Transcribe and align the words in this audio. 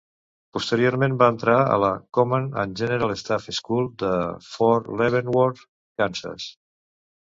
Posteriorment, 0.57 1.13
va 1.21 1.27
entrar 1.33 1.57
a 1.65 1.75
la 1.83 1.91
Command 2.19 2.57
and 2.63 2.81
General 2.85 3.15
Staff 3.25 3.55
School 3.61 3.93
de 4.07 4.13
Fort 4.51 4.93
Leavenworth, 5.05 5.67
Kansas. 6.05 6.55